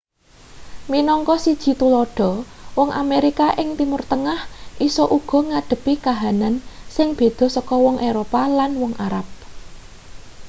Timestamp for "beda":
7.19-7.47